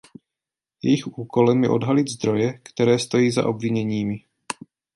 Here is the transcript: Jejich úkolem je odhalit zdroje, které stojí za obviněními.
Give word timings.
Jejich 0.81 1.07
úkolem 1.07 1.63
je 1.63 1.69
odhalit 1.69 2.07
zdroje, 2.07 2.53
které 2.63 2.99
stojí 2.99 3.31
za 3.31 3.45
obviněními. 3.45 4.23